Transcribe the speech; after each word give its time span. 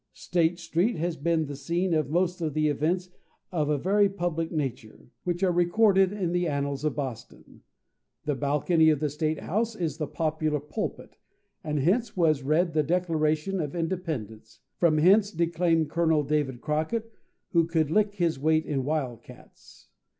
State 0.13 0.57
Street 0.57 0.95
has 0.95 1.15
been 1.15 1.45
the 1.45 1.55
scene 1.55 1.93
of 1.93 2.09
most 2.09 2.41
of 2.41 2.55
the 2.55 2.69
events 2.69 3.11
of 3.51 3.69
a 3.69 3.77
very 3.77 4.09
public 4.09 4.51
nature, 4.51 5.11
which 5.25 5.43
are 5.43 5.51
recorded 5.51 6.11
in 6.11 6.31
the 6.31 6.47
annals 6.47 6.83
of 6.83 6.95
Boston. 6.95 7.61
The 8.25 8.33
balcony 8.33 8.89
of 8.89 8.99
the 8.99 9.11
State 9.11 9.41
House 9.41 9.75
is 9.75 9.99
the 9.99 10.07
popular 10.07 10.59
pulpit, 10.59 11.17
and 11.63 11.79
hence 11.81 12.17
was 12.17 12.41
read 12.41 12.73
the 12.73 12.81
Declaration 12.81 13.61
of 13.61 13.75
Independence, 13.75 14.61
and 14.61 14.79
from 14.79 14.97
hence 14.97 15.29
declaimed 15.29 15.91
Colonel 15.91 16.23
David 16.23 16.61
Crockett, 16.61 17.13
who 17.51 17.67
"could 17.67 17.91
lick 17.91 18.15
his 18.15 18.39
weight 18.39 18.65
in 18.65 18.83
wild 18.83 19.21
cats." 19.21 19.89